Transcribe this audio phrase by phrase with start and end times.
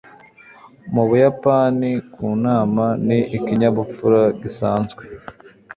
[0.93, 5.03] mu buyapani, kunama ni ikinyabupfura gisanzwe